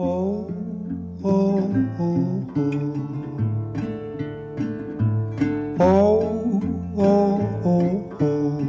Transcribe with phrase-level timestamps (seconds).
[0.00, 0.48] Oh,
[1.24, 2.94] oh, oh, oh.
[5.80, 6.60] Oh,
[6.98, 8.64] oh, oh, oh.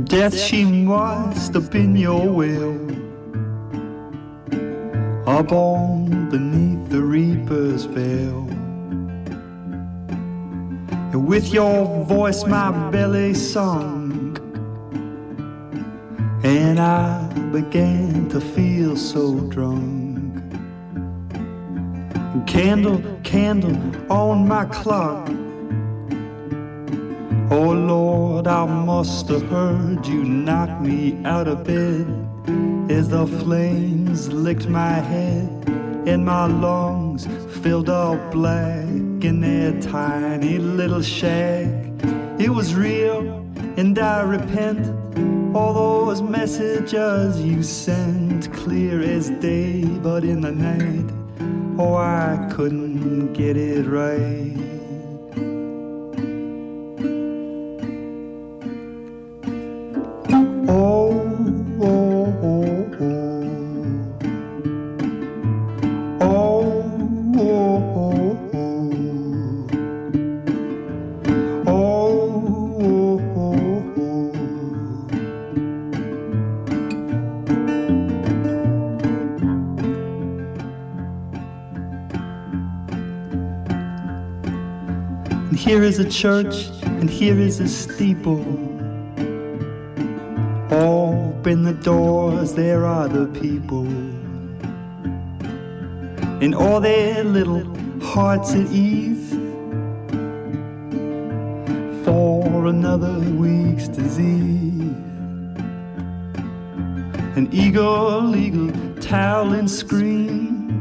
[0.05, 2.70] Death, she must have been your will.
[5.51, 8.47] On beneath the reaper's veil.
[11.11, 14.39] And with your voice, my belly sunk.
[16.45, 20.41] And I began to feel so drunk.
[22.47, 23.75] Candle, candle
[24.09, 25.27] on my clock.
[27.51, 32.07] Oh Lord, I must have heard you knock me out of bed
[32.89, 33.25] as the
[34.11, 35.47] flames licked my head
[36.05, 37.27] and my lungs
[37.61, 38.85] filled all black
[39.23, 41.67] in that tiny little shack.
[42.37, 43.21] It was real
[43.77, 44.85] and I repent.
[45.55, 51.09] All those messages you sent clear as day, but in the night,
[51.77, 54.70] oh, I couldn't get it right.
[85.51, 88.39] And here is a church, and here is a steeple.
[90.71, 93.85] Open the doors, there are the people.
[96.41, 97.65] And all their little
[97.99, 99.31] hearts at ease
[102.05, 104.95] for another week's disease.
[107.35, 110.71] An eagle, eagle, towel and scream.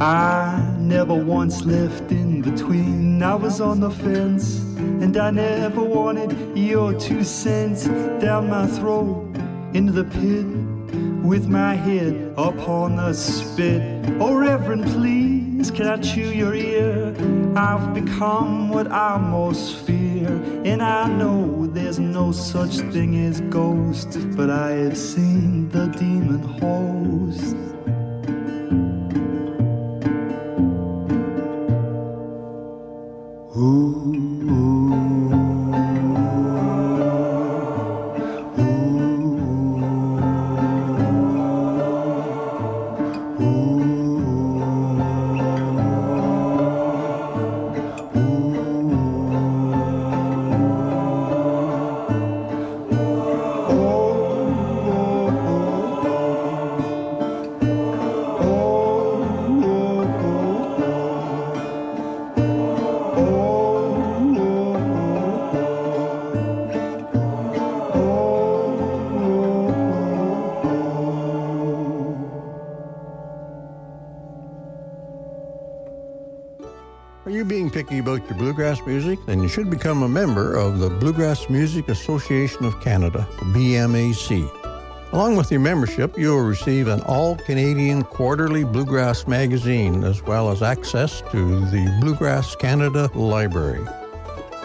[0.00, 3.22] I never once left in between.
[3.22, 7.86] I was on the fence, and I never wanted your two cents
[8.20, 9.34] down my throat
[9.74, 10.46] into the pit
[11.24, 13.82] with my head upon the spit.
[14.20, 17.14] Oh, Reverend, please, can I chew your ear?
[17.56, 20.28] I've become what I most fear,
[20.64, 26.42] and I know there's no such thing as ghosts, but I have seen the demon
[26.42, 27.71] host.
[33.62, 34.31] Are
[79.52, 84.50] should become a member of the Bluegrass Music Association of Canada, BMAC.
[85.12, 90.50] Along with your membership, you will receive an all Canadian quarterly bluegrass magazine, as well
[90.50, 93.86] as access to the Bluegrass Canada Library.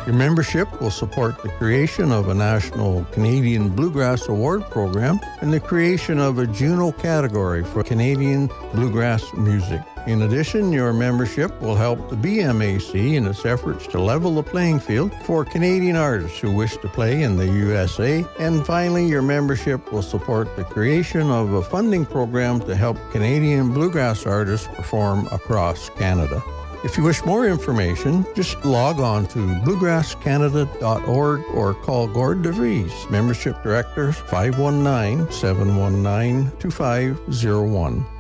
[0.05, 5.59] Your membership will support the creation of a National Canadian Bluegrass Award program and the
[5.59, 9.81] creation of a Juno category for Canadian bluegrass music.
[10.07, 14.79] In addition, your membership will help the BMAC in its efforts to level the playing
[14.79, 18.23] field for Canadian artists who wish to play in the USA.
[18.39, 23.73] And finally, your membership will support the creation of a funding program to help Canadian
[23.73, 26.41] bluegrass artists perform across Canada.
[26.85, 33.61] If you wish more information, just log on to bluegrasscanada.org or call Gord DeVries, Membership
[33.61, 38.16] Director 519 719 2501.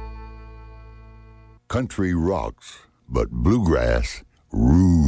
[1.69, 2.79] Country rocks,
[3.09, 4.23] but bluegrass
[4.53, 5.06] rules.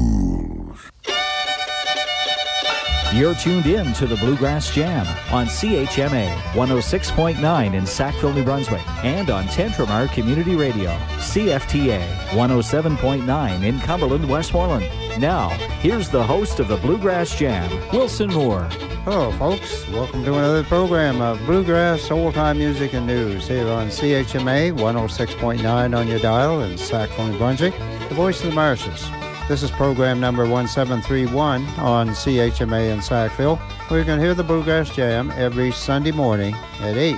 [3.20, 9.30] You're tuned in to the Bluegrass Jam on CHMA 106.9 in Sackville, New Brunswick, and
[9.30, 12.00] on Tantramar Community Radio, CFTA
[12.30, 14.88] 107.9 in Cumberland, Westmoreland.
[15.20, 15.50] Now,
[15.82, 18.70] here's the host of the Bluegrass Jam, Wilson Moore.
[19.04, 19.86] Hello, folks.
[19.90, 25.98] Welcome to another program of Bluegrass, Old Time Music, and News here on CHMA 106.9
[25.98, 27.78] on your dial in Sackville, New Brunswick,
[28.08, 29.10] the voice of the Marshes.
[29.50, 33.56] This is program number 1731 on CHMA in Sackville,
[33.88, 37.16] where you can hear the Bluegrass Jam every Sunday morning at 8.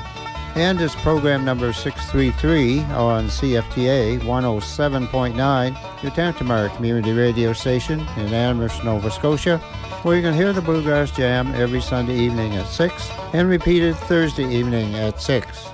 [0.56, 8.82] And it's program number 633 on CFTA 107.9, your Tantramar community radio station in Amherst,
[8.86, 9.58] Nova Scotia,
[10.04, 14.50] where you can hear the Bluegrass Jam every Sunday evening at 6 and repeated Thursday
[14.50, 15.71] evening at 6.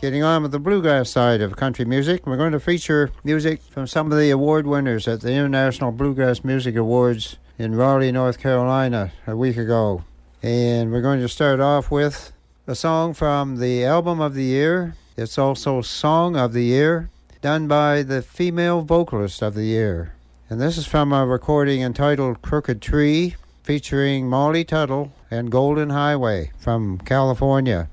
[0.00, 3.88] Getting on with the bluegrass side of country music, we're going to feature music from
[3.88, 9.10] some of the award winners at the International Bluegrass Music Awards in Raleigh, North Carolina,
[9.26, 10.04] a week ago.
[10.40, 12.32] And we're going to start off with
[12.68, 14.94] a song from the album of the year.
[15.16, 17.10] It's also Song of the Year,
[17.42, 20.14] done by the female vocalist of the year.
[20.48, 23.34] And this is from a recording entitled Crooked Tree,
[23.64, 27.88] featuring Molly Tuttle and Golden Highway from California.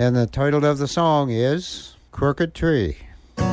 [0.00, 2.96] And the title of the song is Crooked Tree.
[3.36, 3.44] Two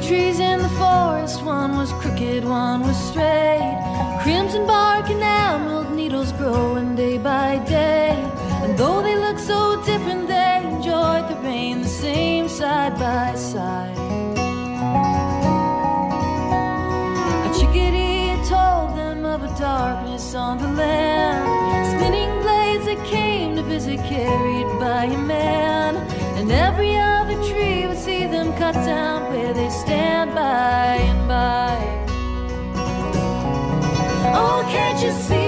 [0.00, 3.78] trees in the forest, one was crooked, one was straight.
[4.22, 8.12] Crimson bark and emerald needles growing day by day.
[8.62, 13.98] And though they look so different, they enjoyed the rain the same side by side.
[17.46, 21.51] A chickadee told them of a darkness on the land
[23.84, 25.96] to visit carried by a man.
[26.36, 31.76] And every other tree would see them cut down where they stand by and by.
[34.34, 35.41] Oh, can't you see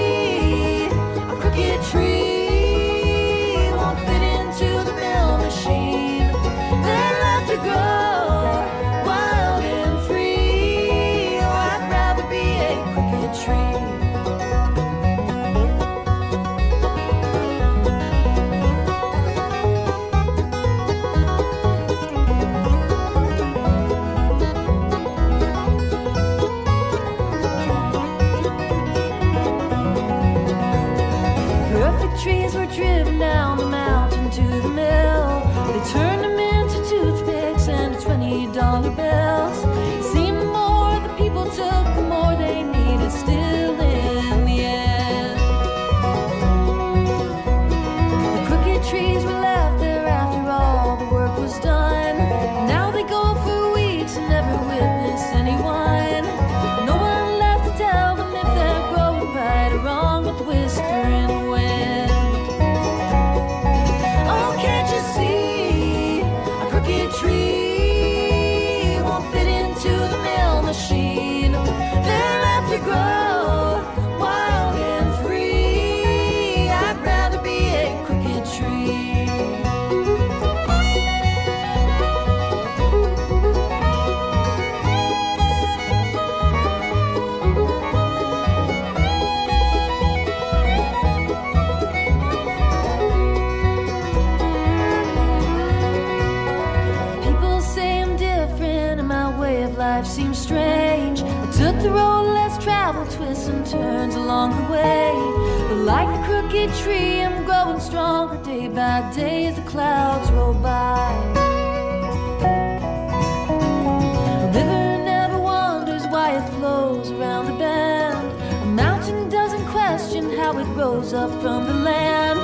[121.45, 122.39] from the land.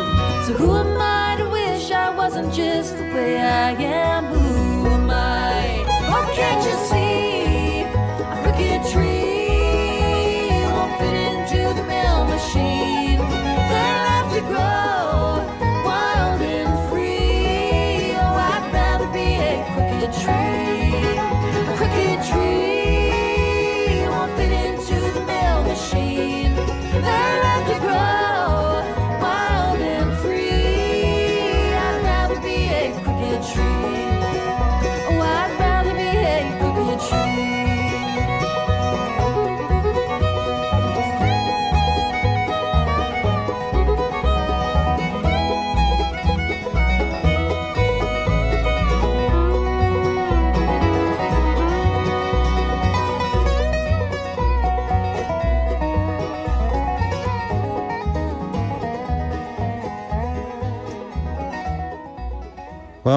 [0.46, 4.11] So who am I to wish I wasn't just the way I am?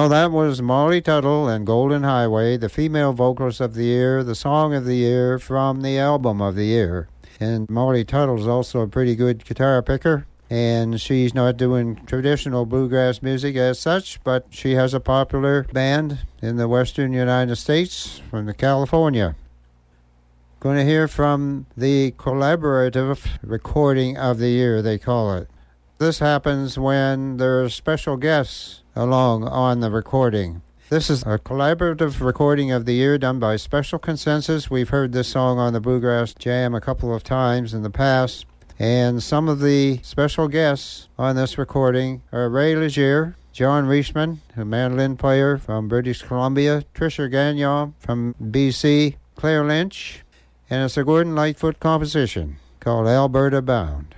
[0.09, 4.73] That was Molly Tuttle and Golden Highway, the female vocalist of the year, the song
[4.73, 7.07] of the year from the album of the year.
[7.39, 10.27] And Molly Tuttle's also a pretty good guitar picker.
[10.49, 16.19] And she's not doing traditional bluegrass music as such, but she has a popular band
[16.41, 19.35] in the western United States from the California.
[20.59, 25.49] Going to hear from the collaborative recording of the year, they call it.
[25.97, 30.61] This happens when there are special guests along on the recording.
[30.89, 34.69] This is a collaborative recording of the year done by Special Consensus.
[34.69, 38.45] We've heard this song on the Bluegrass Jam a couple of times in the past.
[38.77, 44.65] And some of the special guests on this recording are Ray Legere, John Reischman, a
[44.65, 50.25] mandolin player from British Columbia, Trisha Gagnon from BC, Claire Lynch,
[50.69, 54.13] and it's a Gordon Lightfoot composition called Alberta Bound.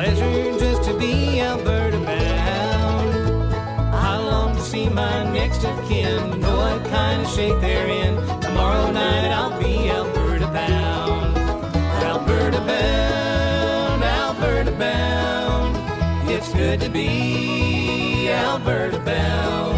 [0.00, 3.54] Pleasure just to be Alberta bound.
[3.94, 8.14] I long to see my next of kin, know what kind of shape they're in.
[8.40, 11.36] Tomorrow night I'll be Alberta bound.
[12.08, 15.76] Alberta bound, Alberta bound.
[16.30, 19.69] It's good to be Alberta bound.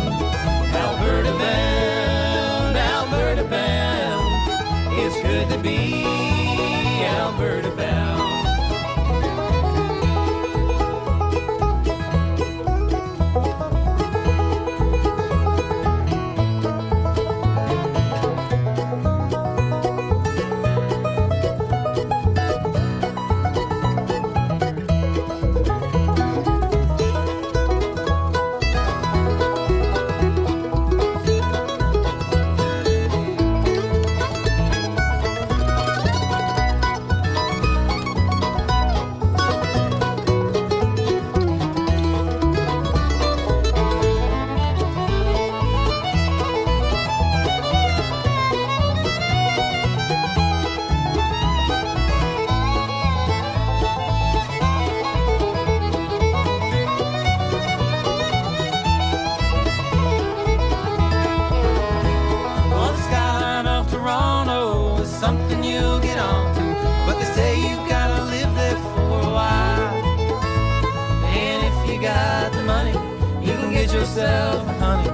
[74.13, 75.11] yourself, honey.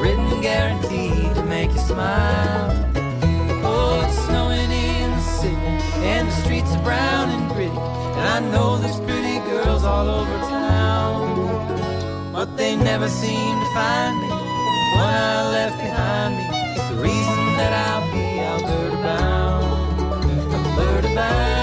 [0.00, 2.70] Written guaranteed to make you smile.
[3.64, 5.56] Oh, it's snowing in the city,
[6.06, 7.70] and the streets are brown and gritty.
[7.70, 14.16] And I know there's pretty girls all over town, but they never seem to find
[14.20, 14.28] me.
[14.28, 16.44] The one I left behind me
[16.76, 20.00] is the reason that I'll be Alberta bound.
[20.54, 21.59] Alberta bound.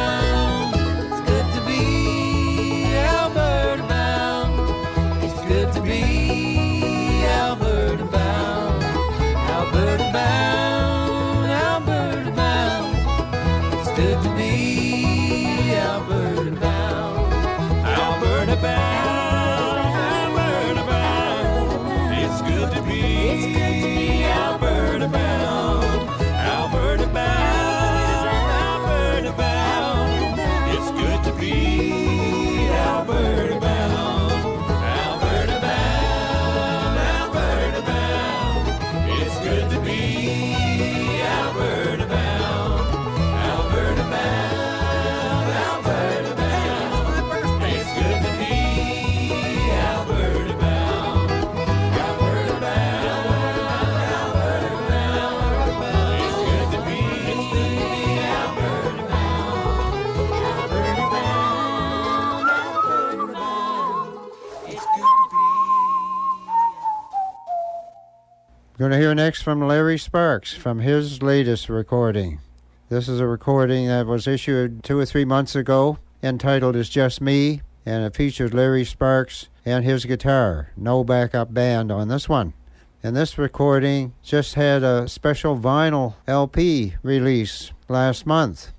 [68.77, 72.41] Going to hear next from Larry Sparks from his latest recording.
[72.89, 77.19] This is a recording that was issued two or three months ago, entitled It's Just
[77.19, 80.73] Me, and it features Larry Sparks and his guitar.
[80.77, 82.53] No backup band on this one.
[83.01, 88.73] And this recording just had a special vinyl LP release last month.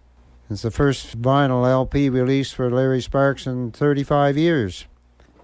[0.48, 4.84] It's the first vinyl LP release for Larry Sparks in 35 years.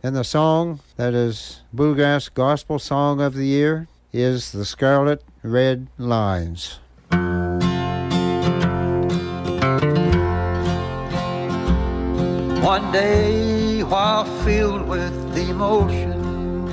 [0.00, 5.88] And the song that is Bluegrass Gospel Song of the Year is The Scarlet Red
[5.98, 6.78] Lines.
[12.62, 16.68] One day, while filled with emotion,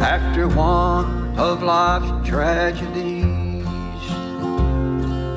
[0.00, 3.66] after one of life's tragedies,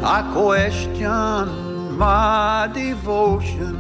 [0.03, 3.73] I questioned my devotion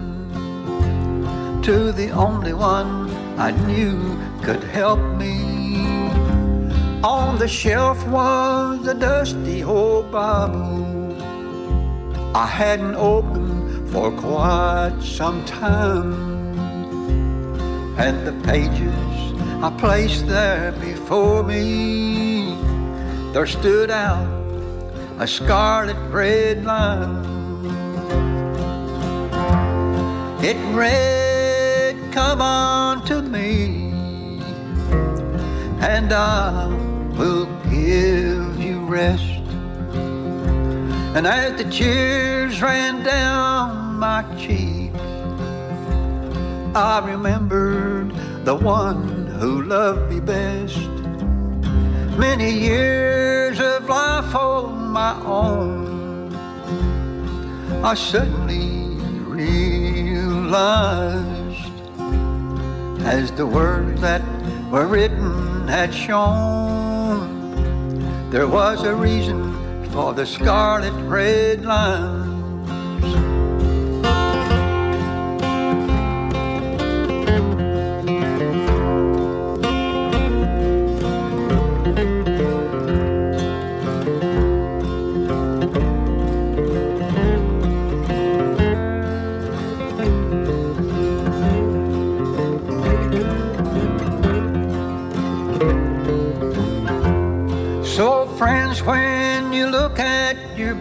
[1.61, 5.48] to the only one I knew could help me.
[7.03, 11.15] On the shelf was a dusty old Bible
[12.35, 16.13] I hadn't opened for quite some time.
[17.97, 18.93] And the pages
[19.63, 22.55] I placed there before me,
[23.33, 24.27] there stood out
[25.19, 27.25] a scarlet red line.
[30.43, 33.88] It read, Come on to me,
[35.81, 36.67] and I
[37.17, 39.23] will give you rest.
[41.15, 44.99] And as the tears ran down my cheeks,
[46.75, 48.13] I remembered
[48.45, 50.77] the one who loved me best.
[52.17, 56.33] Many years of life on my own,
[57.83, 60.59] I suddenly realized
[63.05, 64.21] as the words that
[64.71, 67.29] were written had shown,
[68.29, 73.38] there was a reason for the scarlet red lines.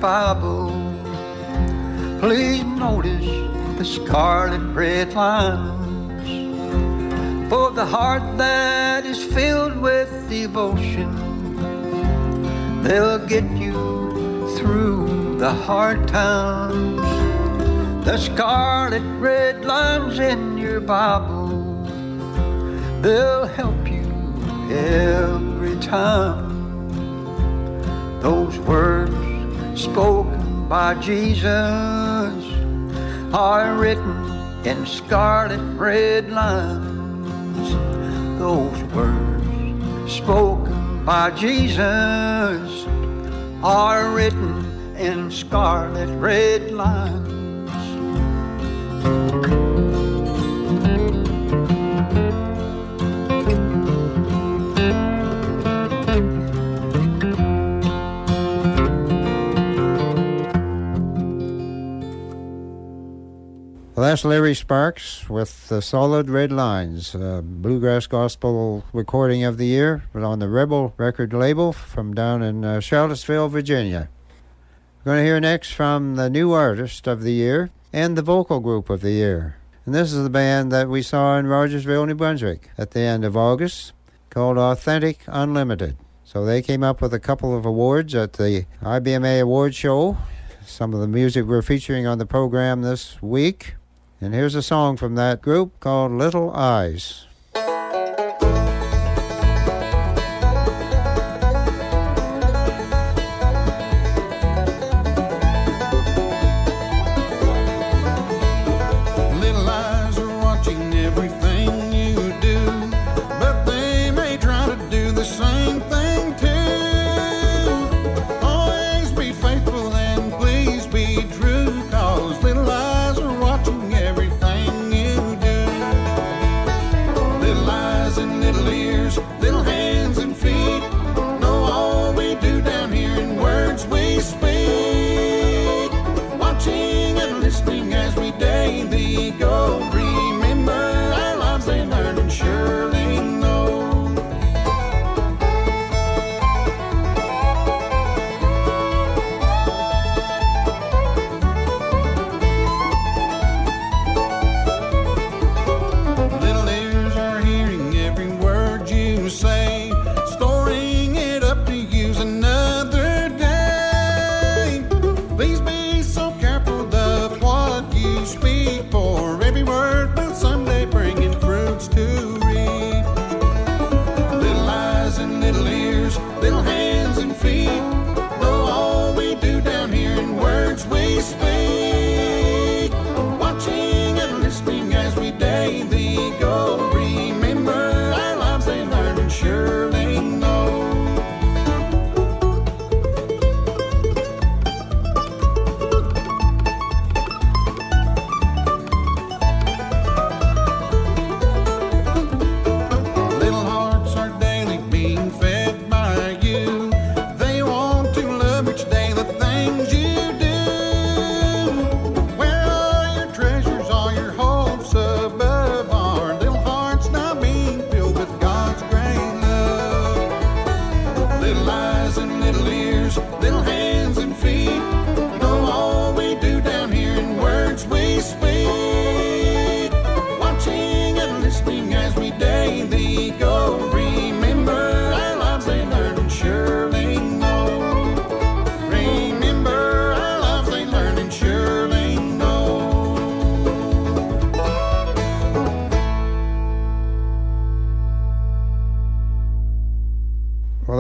[0.09, 0.71] Bible,
[2.19, 3.29] please notice
[3.77, 6.31] the scarlet red lines.
[7.51, 11.11] For the heart that is filled with devotion,
[12.83, 13.75] they'll get you
[14.57, 17.03] through the hard times.
[18.07, 21.85] The scarlet red lines in your Bible,
[23.03, 24.09] they'll help you
[24.71, 26.49] every time.
[28.23, 29.28] Those words
[29.79, 32.45] spoken by Jesus
[33.33, 37.71] are written in scarlet red lines.
[38.41, 42.87] Those words spoken by Jesus
[43.63, 47.28] are written in scarlet red lines.
[64.09, 70.03] That's Larry Sparks with the Solid Red Lines, uh, Bluegrass Gospel recording of the year,
[70.15, 74.09] but on the Rebel record label from down in uh, Charlottesville, Virginia.
[75.05, 78.61] We're going to hear next from the new artist of the year and the vocal
[78.61, 79.57] group of the year.
[79.85, 83.27] And this is the band that we saw in Rogersville, New Brunswick at the end
[83.27, 83.93] of August
[84.31, 85.99] called Authentic Unlimited.
[86.25, 90.17] So they came up with a couple of awards at the IBMA Award Show.
[90.65, 93.75] Some of the music we're featuring on the program this week.
[94.21, 97.28] And here's a song from that group called Little Eyes.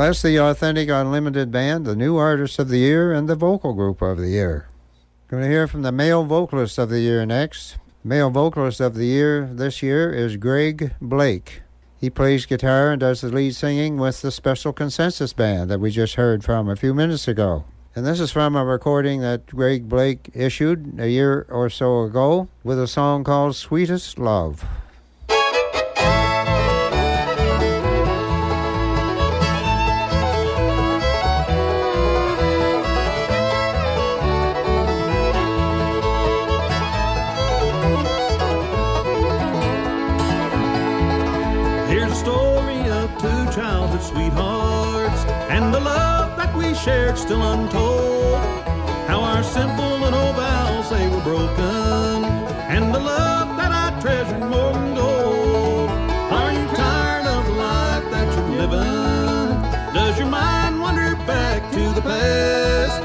[0.08, 4.00] That's the Authentic Unlimited Band, the new artist of the year, and the vocal group
[4.00, 4.66] of the year.
[5.28, 7.76] Going to hear from the male vocalist of the year next.
[8.02, 11.60] Male vocalist of the year this year is Greg Blake.
[12.00, 15.90] He plays guitar and does the lead singing with the Special Consensus Band that we
[15.90, 17.66] just heard from a few minutes ago.
[17.94, 22.48] And this is from a recording that Greg Blake issued a year or so ago
[22.64, 24.64] with a song called Sweetest Love.
[46.84, 48.36] Shared still untold.
[49.08, 52.24] How our simple little vows they were broken
[52.74, 55.90] and the love that I treasured more than gold.
[56.38, 59.94] Are you tired of the life that you're living?
[59.94, 63.02] Does your mind wander back to the past?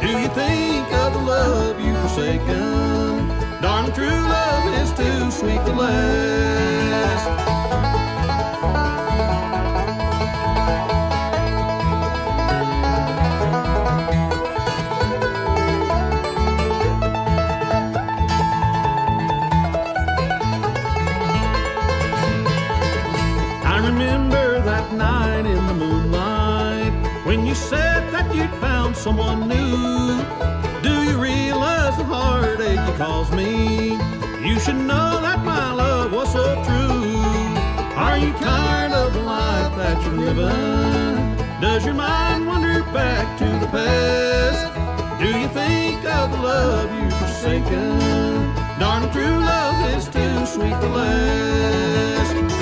[0.00, 3.28] Do you think of the love you've forsaken?
[3.60, 6.35] Darn true love is too sweet to last.
[29.06, 30.20] Someone new.
[30.82, 33.92] Do you realize the heartache you caused me?
[34.44, 37.14] You should know that my love was so true.
[38.04, 41.36] Are you tired of the life that you're living?
[41.60, 44.74] Does your mind wander back to the past?
[45.20, 48.00] Do you think of the love you've forsaken?
[48.80, 52.55] Darn true love is too sweet to last.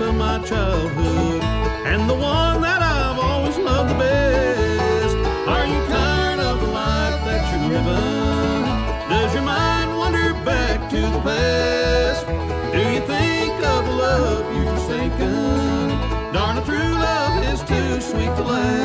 [0.00, 1.42] Of my childhood
[1.84, 5.16] and the one that I've always loved the best.
[5.46, 9.10] Are you tired of the life that you're living?
[9.10, 12.26] Does your mind wander back to the past?
[12.72, 16.32] Do you think of the love you've forsaken?
[16.32, 18.79] Darn, a true love is too sweet to last.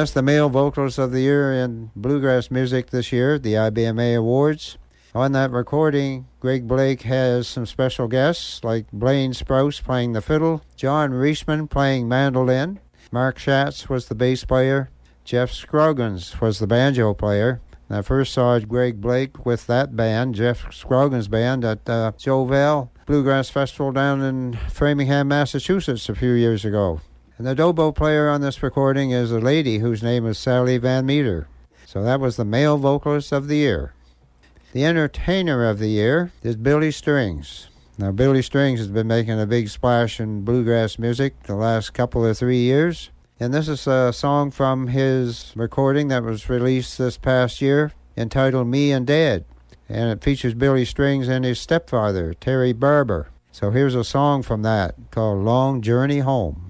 [0.00, 4.78] That's the male vocalist of the year in bluegrass music this year, the IBMA Awards.
[5.14, 10.62] On that recording, Greg Blake has some special guests like Blaine Sprouse playing the fiddle,
[10.74, 12.80] John Reischman playing mandolin,
[13.12, 14.88] Mark Schatz was the bass player,
[15.22, 17.60] Jeff Scroggins was the banjo player,
[17.90, 22.46] And I first saw Greg Blake with that band, Jeff Scroggins' band, at uh, Joe
[22.46, 27.02] Val Bluegrass Festival down in Framingham, Massachusetts a few years ago.
[27.40, 31.06] And the dobro player on this recording is a lady whose name is Sally Van
[31.06, 31.48] Meter.
[31.86, 33.94] So that was the male vocalist of the year.
[34.74, 37.68] The entertainer of the year is Billy Strings.
[37.96, 42.26] Now, Billy Strings has been making a big splash in bluegrass music the last couple
[42.26, 43.08] of three years.
[43.40, 48.66] And this is a song from his recording that was released this past year entitled
[48.66, 49.46] Me and Dad.
[49.88, 53.30] And it features Billy Strings and his stepfather, Terry Barber.
[53.50, 56.69] So here's a song from that called Long Journey Home.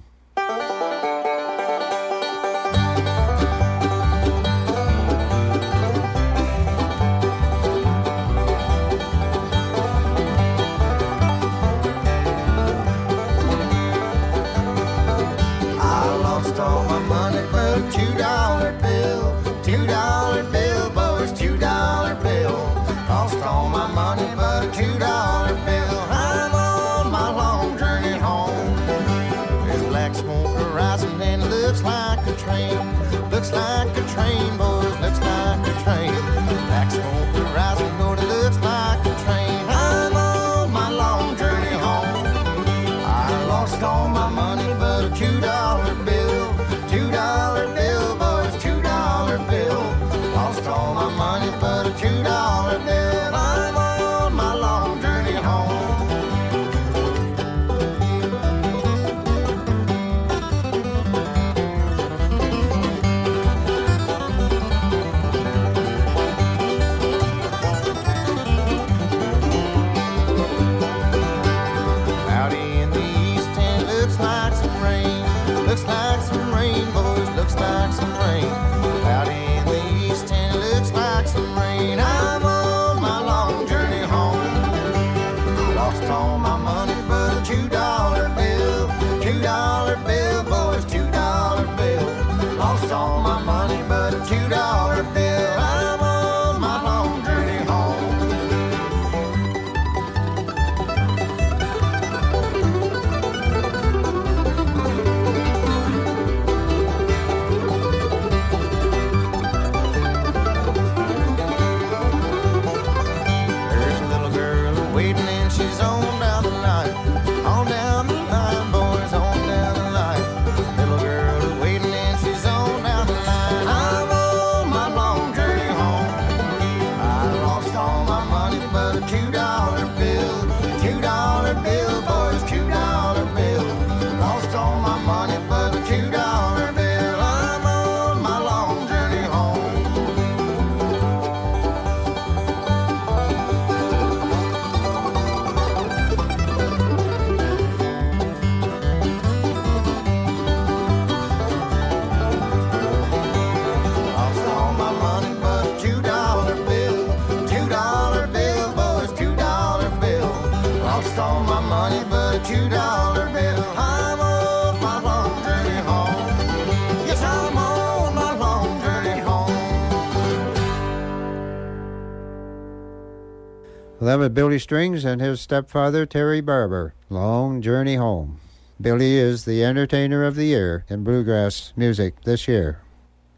[174.11, 176.93] That was Billy Strings and his stepfather, Terry Barber.
[177.09, 178.41] Long Journey Home.
[178.81, 182.81] Billy is the entertainer of the year in bluegrass music this year.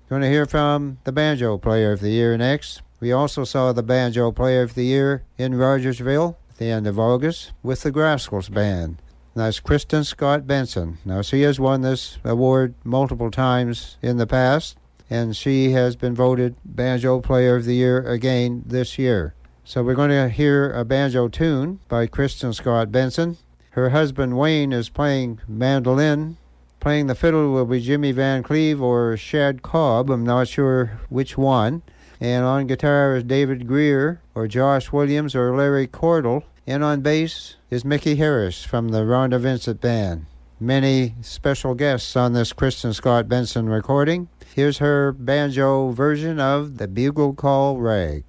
[0.10, 2.82] Going to hear from the banjo player of the year next.
[3.00, 6.98] We also saw the banjo player of the year in Rogersville at the end of
[6.98, 9.00] August with the Grascals Band.
[9.36, 10.98] That's Kristin Scott Benson.
[11.06, 14.76] Now, she has won this award multiple times in the past,
[15.08, 19.36] and she has been voted Banjo Player of the Year again this year.
[19.66, 23.38] So, we're going to hear a banjo tune by Kristin Scott Benson.
[23.72, 26.36] Her husband Wayne is playing mandolin.
[26.82, 30.10] Playing the fiddle will be Jimmy Van Cleve or Shad Cobb.
[30.10, 31.82] I'm not sure which one.
[32.20, 36.44] And on guitar is David Grier or Josh Williams or Larry Cordell.
[36.68, 40.26] And on bass is Mickey Harris from the Rhonda Vincent Band.
[40.60, 44.28] Many special guests on this Kristin Scott Benson recording.
[44.54, 48.26] Here's her banjo version of the Bugle Call Rag.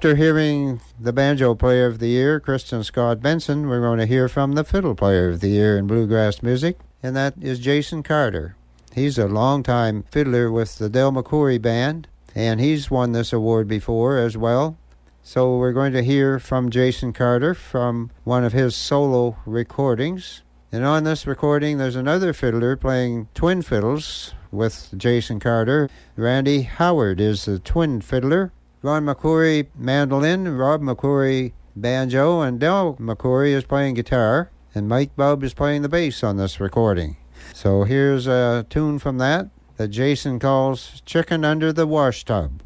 [0.00, 4.28] After hearing the banjo player of the year, Kristin Scott Benson, we're going to hear
[4.28, 8.56] from the fiddle player of the year in bluegrass music, and that is Jason Carter.
[8.94, 14.16] He's a longtime fiddler with the Del McCoury Band, and he's won this award before
[14.16, 14.78] as well.
[15.22, 20.40] So, we're going to hear from Jason Carter from one of his solo recordings.
[20.72, 25.90] And on this recording, there's another fiddler playing twin fiddles with Jason Carter.
[26.16, 28.50] Randy Howard is the twin fiddler.
[28.82, 35.44] Ron McCoury mandolin, Rob McCoury banjo, and Del McCoury is playing guitar, and Mike Bub
[35.44, 37.18] is playing the bass on this recording.
[37.52, 42.62] So here's a tune from that that Jason calls Chicken Under the Wash Tub.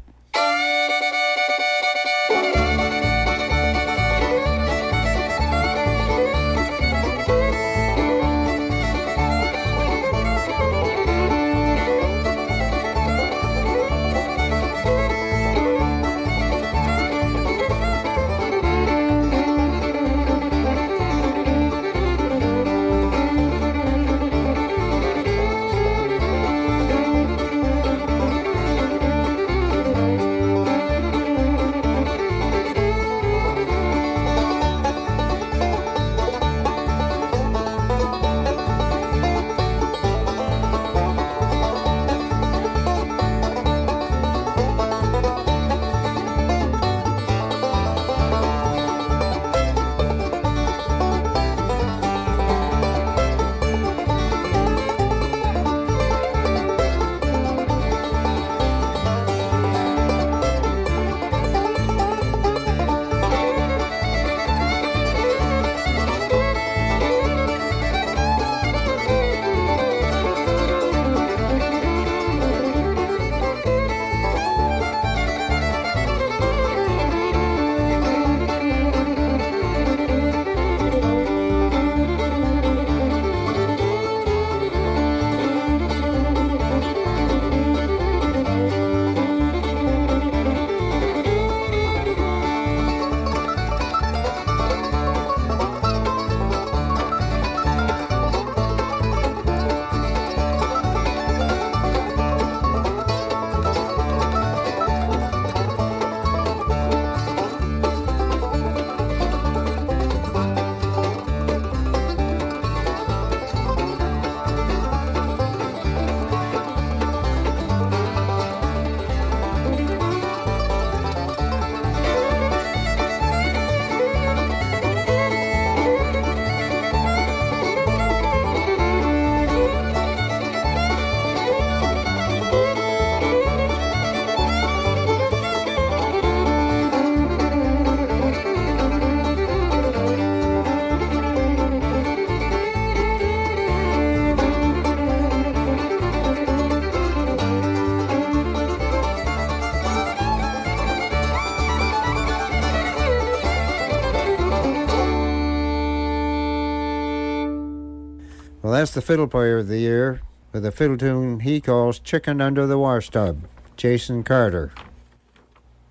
[158.85, 160.21] That's the fiddle player of the year
[160.51, 164.73] with a fiddle tune he calls Chicken Under the Wash Tub, Jason Carter.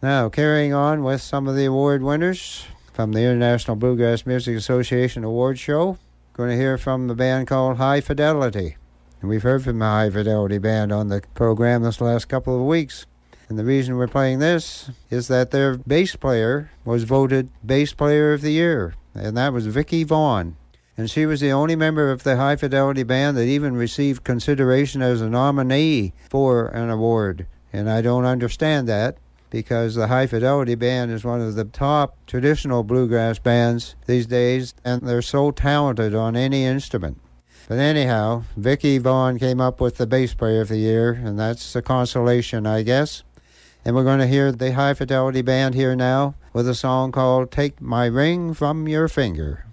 [0.01, 5.24] Now, carrying on with some of the award winners from the International Bluegrass Music Association
[5.24, 5.99] Award Show,
[6.34, 8.76] going to hear from the band called High Fidelity.
[9.20, 12.64] And we've heard from the High Fidelity Band on the program this last couple of
[12.64, 13.07] weeks.
[13.49, 18.32] And the reason we're playing this is that their bass player was voted Bass Player
[18.32, 20.55] of the Year, and that was Vickie Vaughn
[20.97, 25.03] and she was the only member of the High Fidelity Band that even received consideration
[25.03, 27.47] as a nominee for an award.
[27.72, 29.18] And I don't understand that
[29.51, 34.74] because the High Fidelity Band is one of the top traditional bluegrass bands these days,
[34.84, 37.20] and they're so talented on any instrument.
[37.68, 41.74] But anyhow, Vickie Vaughn came up with the bass player of the year, and that's
[41.74, 43.22] a consolation, I guess.
[43.84, 47.51] And we're going to hear the High Fidelity Band here now with a song called
[47.51, 49.66] Take My Ring from Your Finger.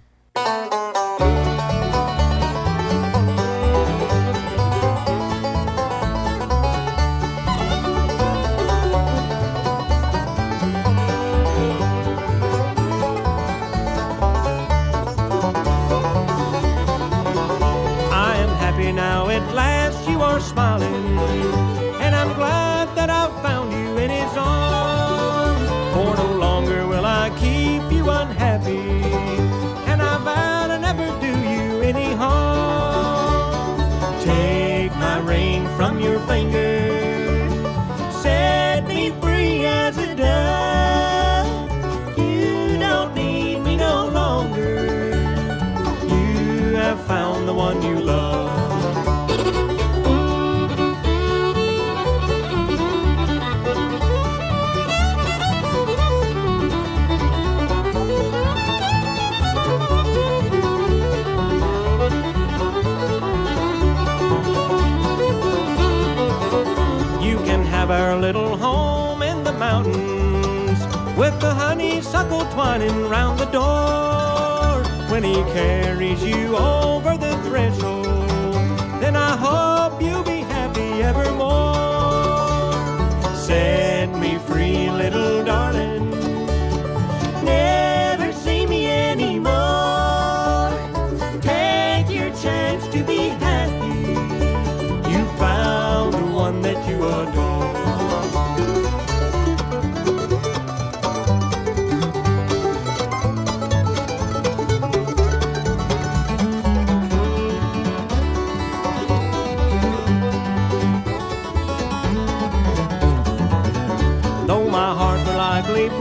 [19.32, 21.18] At last you are smiling.
[22.04, 24.71] And I'm glad that I've found you in his arms.
[71.42, 74.84] The honeysuckle twining round the door.
[75.10, 78.01] When he carries you over the threshold,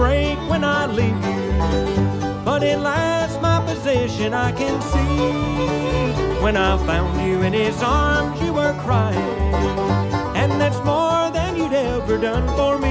[0.01, 1.49] break when I leave you,
[2.43, 6.43] but at last my possession I can see.
[6.43, 9.53] When I found you in his arms, you were crying,
[10.41, 12.90] and that's more than you'd ever done for me.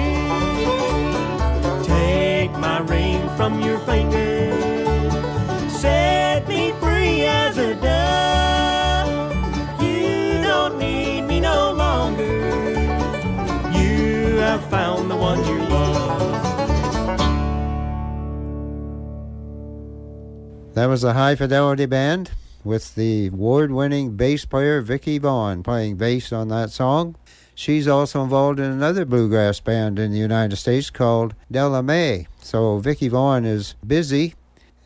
[20.81, 22.31] That was the High Fidelity Band
[22.65, 27.17] with the award winning bass player Vickie Vaughn playing bass on that song.
[27.55, 32.29] She's also involved in another bluegrass band in the United States called Della Mae.
[32.41, 34.37] So Vickie Vaughn is busy.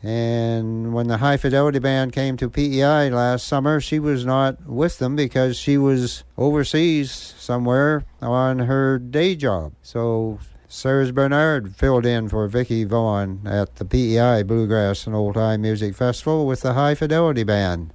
[0.03, 4.99] And when the High Fidelity Band came to PEI last summer, she was not with
[4.99, 9.71] them because she was overseas somewhere on her day job.
[9.81, 15.61] So Serge Bernard filled in for Vickie Vaughn at the PEI Bluegrass and Old Time
[15.61, 17.93] Music Festival with the High Fidelity Band.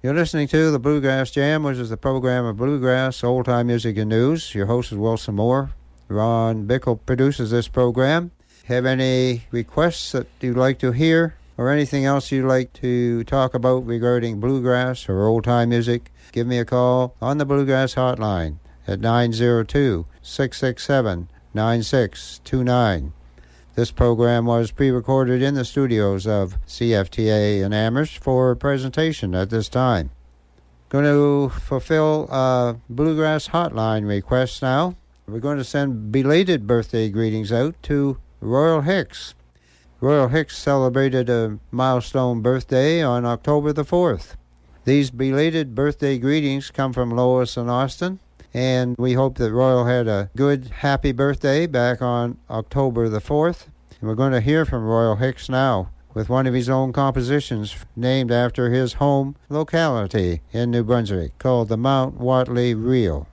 [0.00, 3.96] You're listening to the Bluegrass Jam, which is the program of bluegrass, old time music,
[3.96, 4.54] and news.
[4.54, 5.72] Your host is Wilson Moore.
[6.08, 8.30] Ron Bickle produces this program.
[8.66, 13.54] Have any requests that you'd like to hear or anything else you'd like to talk
[13.54, 16.12] about regarding bluegrass or old time music?
[16.30, 23.12] Give me a call on the Bluegrass Hotline at 902 667 9629.
[23.74, 29.50] This program was pre recorded in the studios of CFTA in Amherst for presentation at
[29.50, 30.10] this time.
[30.88, 34.94] Going to fulfill a bluegrass hotline request now.
[35.26, 39.34] We're going to send belated birthday greetings out to Royal Hicks.
[40.00, 44.36] Royal Hicks celebrated a milestone birthday on October the 4th.
[44.84, 48.20] These belated birthday greetings come from Lois and Austin,
[48.54, 53.66] and we hope that Royal had a good, happy birthday back on October the 4th.
[54.00, 57.74] And we're going to hear from Royal Hicks now with one of his own compositions
[57.96, 63.26] named after his home locality in New Brunswick called the Mount Whatley Reel.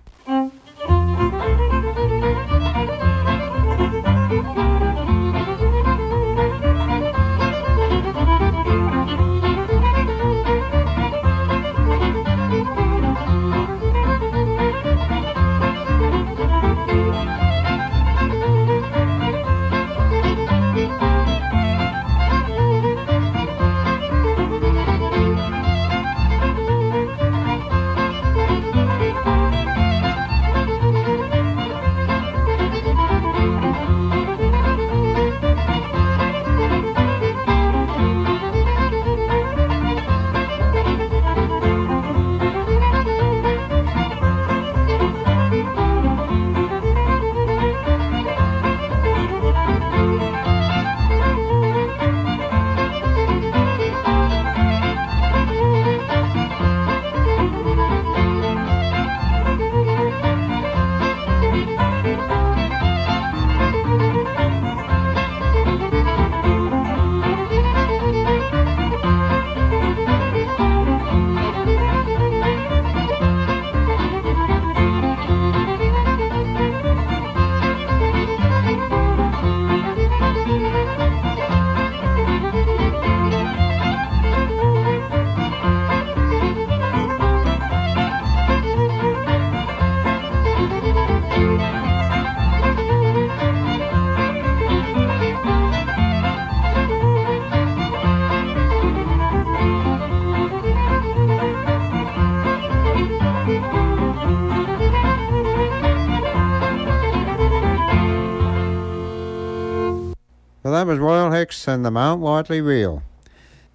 [110.64, 113.02] Well, that was Royal Hicks and the Mount Whatley Reel.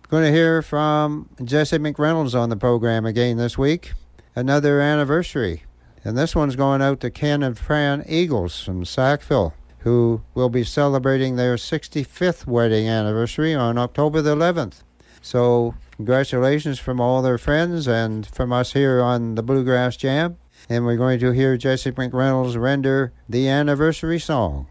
[0.08, 3.92] Going to hear from Jesse McReynolds on the program again this week.
[4.36, 5.64] Another anniversary.
[6.04, 10.62] And this one's going out to Ken and Fran Eagles from Sackville, who will be
[10.62, 14.84] celebrating their 65th wedding anniversary on October the 11th.
[15.20, 20.36] So, congratulations from all their friends and from us here on the Bluegrass Jam.
[20.68, 24.68] And we're going to hear Jesse McReynolds render the anniversary song.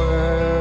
[0.00, 0.59] Is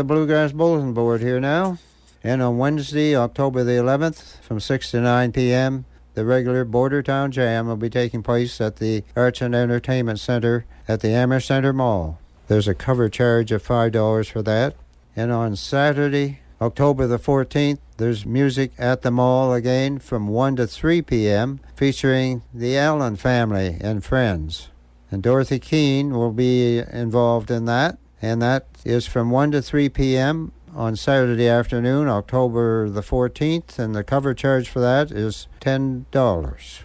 [0.00, 1.76] the Bluegrass Bulletin Board here now.
[2.24, 5.84] And on Wednesday, October the 11th, from 6 to 9 p.m.,
[6.14, 10.64] the regular Border Town Jam will be taking place at the Arts and Entertainment Center
[10.88, 12.18] at the Amherst Center Mall.
[12.48, 14.74] There's a cover charge of $5 for that.
[15.14, 20.66] And on Saturday, October the 14th, there's music at the mall again from 1 to
[20.66, 24.70] 3 p.m., featuring the Allen family and friends.
[25.10, 29.88] And Dorothy Keene will be involved in that, and that is from 1 to 3
[29.90, 30.52] p.m.
[30.74, 36.82] on Saturday afternoon, October the 14th, and the cover charge for that is $10.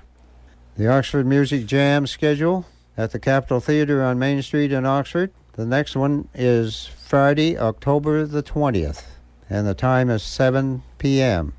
[0.78, 2.66] The Oxford Music Jam schedule
[2.98, 5.32] at the Capitol Theater on Main Street in Oxford.
[5.54, 9.04] The next one is Friday, October the 20th,
[9.50, 11.54] and the time is 7 p.m.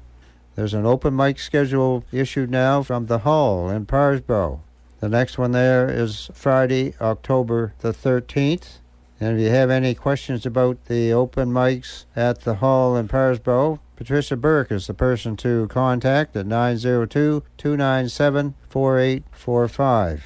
[0.54, 4.60] There's an open mic schedule issued now from the Hall in Parrsboro.
[5.00, 8.78] The next one there is Friday, October the 13th.
[9.18, 13.78] And if you have any questions about the open mics at the Hall in Parrsboro,
[13.96, 20.24] Patricia Burke is the person to contact at 902 297 4845.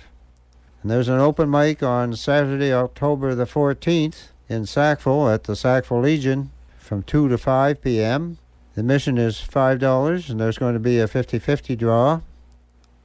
[0.83, 6.01] And there's an open mic on Saturday, October the 14th in Sackville at the Sackville
[6.01, 8.39] Legion from 2 to 5 p.m.
[8.75, 12.21] The admission is $5 and there's going to be a 50 50 draw.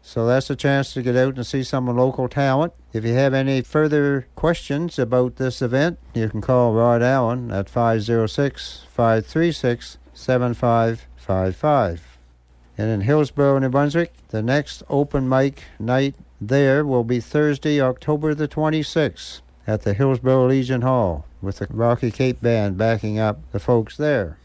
[0.02, 2.74] So that's a chance to get out and see some local talent.
[2.96, 7.70] If you have any further questions about this event, you can call Rod Allen at
[7.70, 12.18] 506 536 7555.
[12.78, 18.34] And in Hillsborough, New Brunswick, the next open mic night there will be Thursday, October
[18.34, 23.60] the 26th at the Hillsborough Legion Hall with the Rocky Cape Band backing up the
[23.60, 24.38] folks there.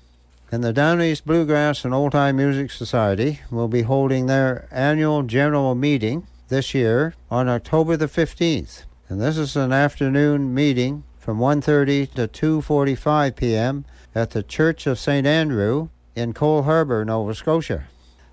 [0.50, 5.22] And the Down East Bluegrass and Old Time Music Society will be holding their annual
[5.22, 8.84] general meeting this year on October the 15th.
[9.08, 13.84] And this is an afternoon meeting from 1:30 to 2:45 p.m.
[14.14, 15.26] at the Church of St.
[15.26, 17.84] Andrew in Cole Harbor, Nova Scotia.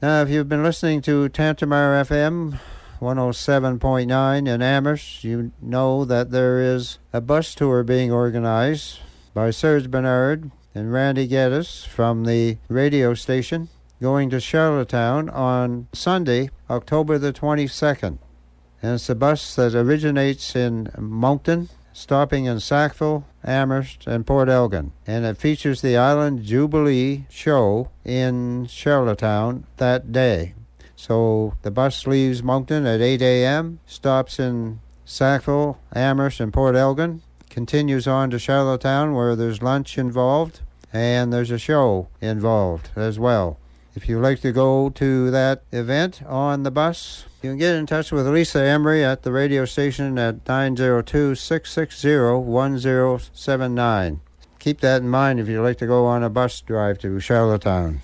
[0.02, 2.58] Now, if you've been listening to Tantramar FM
[3.00, 9.00] 107.9 in Amherst, you know that there is a bus tour being organized
[9.32, 13.68] by Serge Bernard and Randy Geddes from the radio station
[14.00, 18.18] going to Charlottetown on Sunday, October the 22nd.
[18.82, 24.92] And it's a bus that originates in Moncton, stopping in Sackville, Amherst, and Port Elgin.
[25.06, 30.54] And it features the Island Jubilee show in Charlottetown that day.
[30.96, 37.20] So the bus leaves Moncton at 8 a.m., stops in Sackville, Amherst, and Port Elgin,
[37.50, 40.60] continues on to Charlottetown where there's lunch involved
[40.92, 43.59] and there's a show involved as well.
[44.00, 47.84] If you'd like to go to that event on the bus, you can get in
[47.84, 54.20] touch with Lisa Emery at the radio station at 902 660 1079.
[54.58, 58.00] Keep that in mind if you'd like to go on a bus drive to Charlottetown.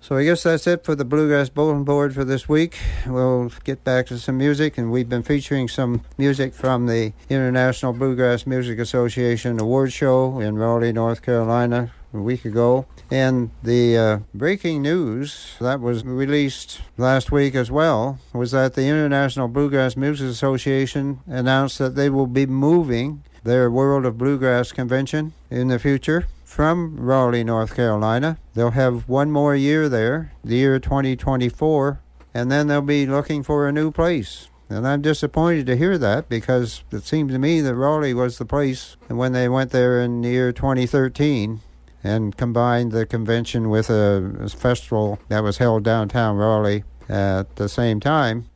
[0.00, 2.78] So I guess that's it for the Bluegrass Bulletin Board for this week.
[3.06, 7.92] We'll get back to some music, and we've been featuring some music from the International
[7.92, 12.86] Bluegrass Music Association Award Show in Raleigh, North Carolina, a week ago.
[13.10, 18.86] And the uh, breaking news that was released last week as well was that the
[18.86, 25.32] International Bluegrass Music Association announced that they will be moving their World of Bluegrass convention
[25.50, 28.38] in the future from Raleigh, North Carolina.
[28.54, 32.00] They'll have one more year there, the year 2024,
[32.34, 34.48] and then they'll be looking for a new place.
[34.68, 38.44] And I'm disappointed to hear that because it seemed to me that Raleigh was the
[38.44, 41.60] place when they went there in the year 2013
[42.06, 47.98] and combined the convention with a festival that was held downtown Raleigh at the same
[48.00, 48.46] time.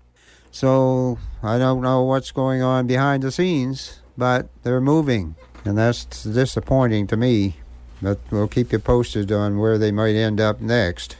[0.52, 5.34] So I don't know what's going on behind the scenes, but they're moving,
[5.64, 7.56] and that's disappointing to me.
[8.00, 11.16] But we'll keep you posted on where they might end up next.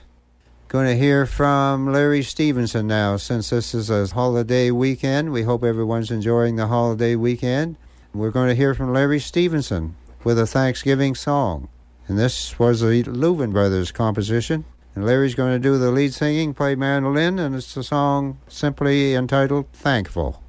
[0.68, 5.32] Going to hear from Larry Stephenson now, since this is a holiday weekend.
[5.32, 7.76] We hope everyone's enjoying the holiday weekend.
[8.14, 11.68] We're going to hear from Larry Stephenson with a Thanksgiving song.
[12.10, 14.64] And this was a Louvin Brothers composition.
[14.96, 19.14] And Larry's going to do the lead singing, play mandolin, and it's a song simply
[19.14, 20.42] entitled Thankful.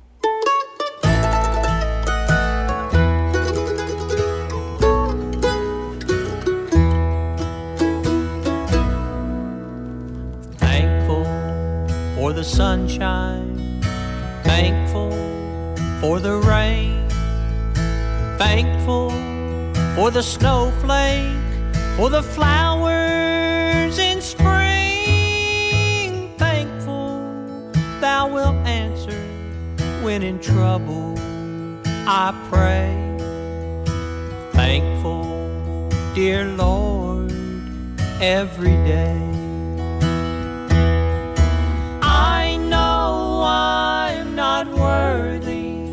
[10.57, 11.25] Thankful
[12.15, 13.83] for the sunshine,
[14.41, 15.11] thankful
[16.01, 17.07] for the rain,
[18.39, 19.11] thankful
[19.95, 21.40] for the snowflake,
[22.01, 26.33] for the flowers in spring.
[26.35, 27.21] Thankful
[27.99, 29.21] thou wilt answer
[30.03, 31.13] when in trouble
[32.07, 32.89] I pray.
[34.51, 37.31] Thankful, dear Lord,
[38.19, 39.21] every day.
[42.01, 45.85] I know I'm not worthy,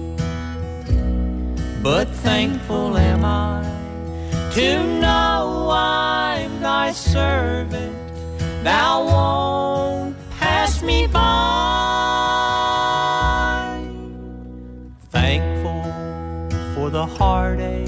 [1.82, 3.67] but thankful am I
[4.58, 7.94] to know I'm thy servant.
[8.64, 11.20] Thou won't pass me by.
[15.10, 15.84] Thankful
[16.74, 17.86] for the heartache,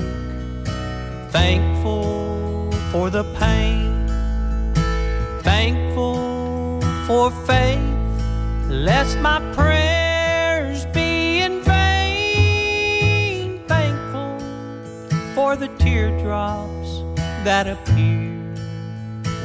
[1.33, 4.07] Thankful for the pain,
[5.43, 7.83] thankful for faith,
[8.69, 10.00] lest my prayers
[15.51, 17.03] for the teardrops
[17.43, 18.31] that appear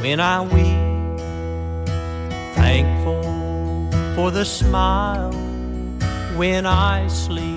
[0.01, 1.17] when I weep.
[2.53, 3.23] Thankful
[4.13, 5.33] for the smile
[6.37, 7.54] when I sleep.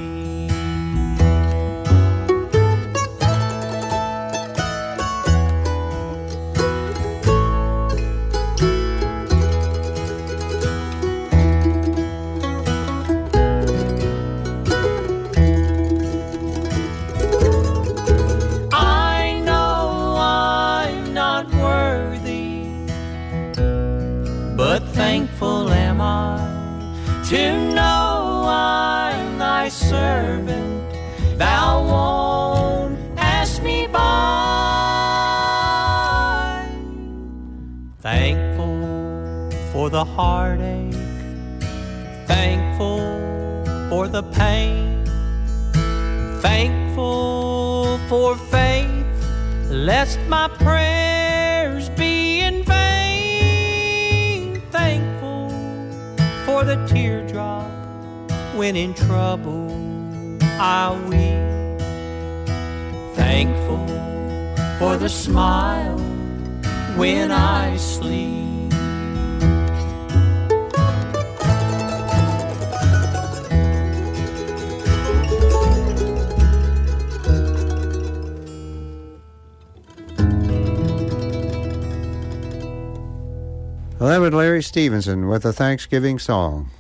[40.17, 40.93] Heartache,
[42.27, 42.99] thankful
[43.89, 44.99] for the pain
[46.41, 49.07] thankful for faith,
[49.71, 54.61] lest my prayers be in vain.
[54.71, 55.51] Thankful
[56.45, 57.71] for the teardrop
[58.57, 59.69] when in trouble
[60.61, 61.81] I weep.
[63.17, 63.87] Thankful
[64.79, 65.99] for the smile
[66.97, 68.48] when I sleep.
[84.01, 86.71] Was Larry Stephenson with a Thanksgiving song.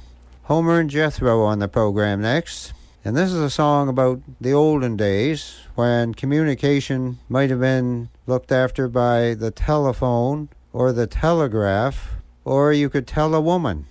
[0.44, 2.72] Homer and Jethro on the program next.
[3.04, 8.52] And this is a song about the olden days when communication might have been looked
[8.52, 12.14] after by the telephone or the telegraph,
[12.44, 13.86] or you could tell a woman.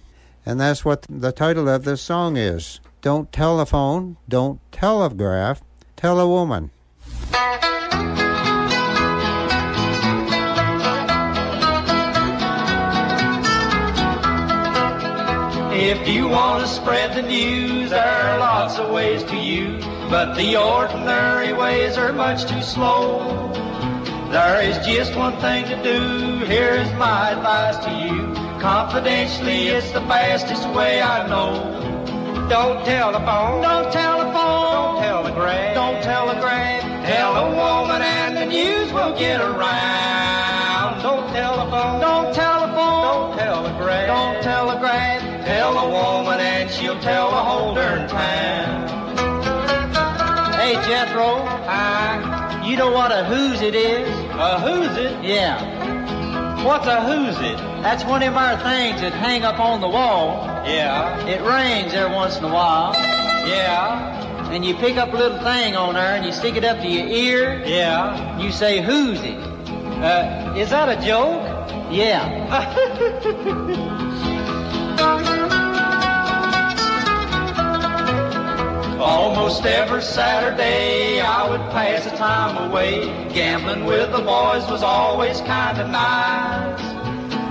[0.45, 5.61] And that's what the title of this song is Don't telephone, don't telegraph,
[5.97, 6.71] tell a woman.
[15.80, 20.34] If you want to spread the news, there are lots of ways to use, but
[20.34, 23.53] the ordinary ways are much too slow.
[24.32, 26.43] There is just one thing to do.
[26.45, 28.34] Here is my advice to you.
[28.59, 31.53] Confidentially, it's the fastest way I know.
[32.49, 33.61] Don't telephone.
[33.61, 34.34] Don't telephone.
[34.34, 35.75] Don't telegraph.
[35.75, 36.82] Don't telegraph.
[37.05, 41.03] Tell a woman and the news will get around.
[41.03, 42.01] Don't telephone.
[42.01, 43.03] Don't telephone.
[43.03, 44.07] Don't telegraph.
[44.07, 45.16] Don't telegraph.
[45.58, 48.88] Tell a woman and she'll tell the whole darn town.
[50.53, 51.43] Hey, Jethro.
[51.66, 52.64] Hi.
[52.64, 54.08] You know what a who's it is?
[54.36, 55.24] A who's it?
[55.26, 56.64] Yeah.
[56.64, 57.58] What's a who's it?
[57.82, 60.45] That's one of our things that hang up on the wall.
[60.64, 61.26] Yeah.
[61.26, 62.93] It rains every once in a while.
[62.93, 64.51] Yeah.
[64.51, 66.88] And you pick up a little thing on there and you stick it up to
[66.88, 67.64] your ear.
[67.66, 68.39] Yeah.
[68.39, 69.39] You say, who's it?
[70.03, 71.41] Uh, is that a joke?
[71.91, 73.86] Yeah.
[79.08, 83.05] Almost every Saturday I would pass the time away.
[83.34, 86.82] Gambling with the boys was always kind of nice.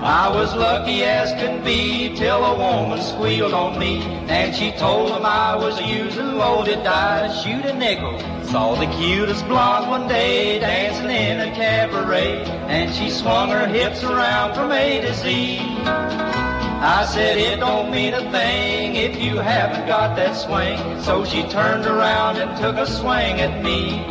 [0.04, 5.08] I was lucky as could be till a woman squealed on me and she told
[5.08, 7.42] them I was using loaded dice.
[7.42, 8.20] Shoot a nickel.
[8.44, 14.04] Saw the cutest blonde one day dancing in a cabaret and she swung her hips
[14.04, 16.45] around from A to Z.
[16.78, 20.78] I said it don't mean a thing if you haven't got that swing.
[21.02, 24.04] So she turned around and took a swing at me.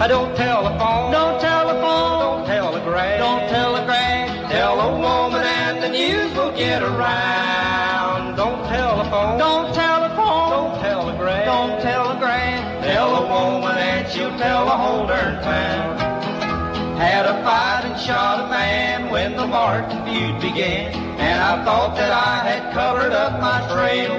[0.00, 1.12] I don't telephone.
[1.12, 2.18] Don't telephone.
[2.18, 3.18] Don't telegraph.
[3.18, 4.50] Don't telegraph.
[4.50, 8.34] Tell a woman and the news will get around.
[8.34, 9.38] Don't telephone.
[9.38, 10.50] Don't telephone.
[10.50, 11.44] Don't telegraph.
[11.44, 12.84] Don't telegraph.
[12.84, 16.13] Tell a woman and she'll tell the whole darn town.
[16.96, 20.94] Had a fight and shot a man when the Martin feud began.
[21.18, 24.14] And I thought that I had covered up my trail.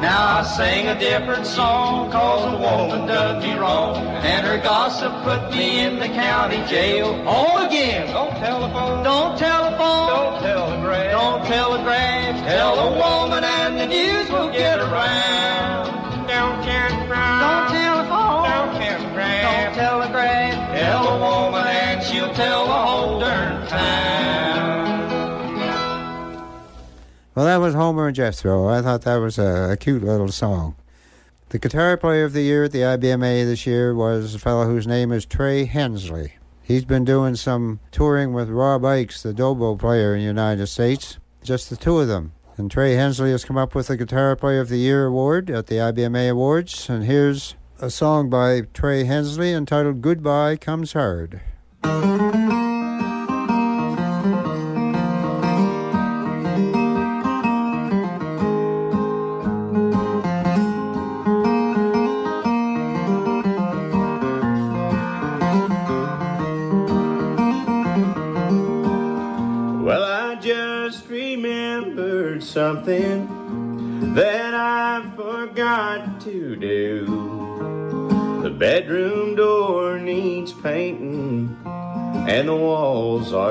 [0.00, 3.96] Now I sing a different song cause a woman done me wrong.
[3.96, 7.12] And her gossip put me in the county jail.
[7.24, 8.06] Home again.
[8.12, 9.02] Don't telephone.
[9.02, 10.08] Don't telephone.
[10.08, 11.10] Don't telegraph.
[11.10, 12.46] Don't telegraph.
[12.46, 15.47] Tell a woman and the news will get around.
[27.38, 28.66] Well, that was Homer and Jethro.
[28.66, 30.74] I thought that was a, a cute little song.
[31.50, 34.88] The guitar player of the year at the IBMA this year was a fellow whose
[34.88, 36.32] name is Trey Hensley.
[36.64, 41.18] He's been doing some touring with Rob Ickes, the dobro player in the United States,
[41.44, 42.32] just the two of them.
[42.56, 45.68] And Trey Hensley has come up with the Guitar Player of the Year award at
[45.68, 46.88] the IBMA Awards.
[46.90, 51.40] And here's a song by Trey Hensley entitled Goodbye Comes Hard.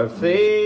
[0.08, 0.57] Walls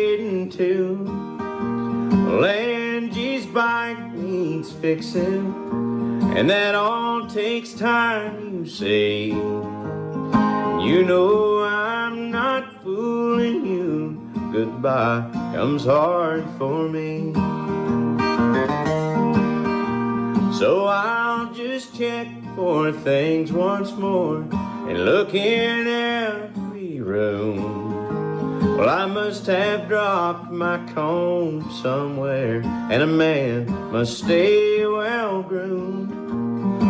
[33.91, 36.09] must stay well groomed.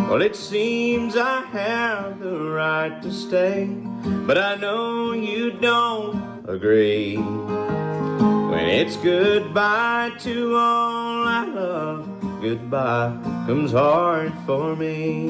[0.08, 3.66] Well, it seems I have the right to stay,
[4.28, 7.16] but I know you don't agree.
[7.18, 12.08] When it's goodbye to all I love,
[12.40, 15.30] goodbye comes hard for me.